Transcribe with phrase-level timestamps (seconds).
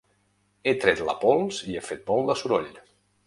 [0.69, 2.73] He tret la pols i he fet molt de soroll.